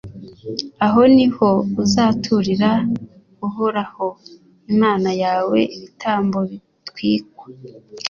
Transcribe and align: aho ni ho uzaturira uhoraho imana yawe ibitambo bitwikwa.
aho 0.85 1.01
ni 1.15 1.27
ho 1.35 1.49
uzaturira 1.83 2.71
uhoraho 3.47 4.07
imana 4.71 5.09
yawe 5.23 5.59
ibitambo 5.75 6.37
bitwikwa. 6.49 7.45